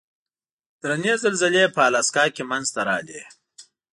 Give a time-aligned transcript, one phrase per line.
[0.81, 3.23] درنې زلزلې په الاسکا کې منځته راغلې.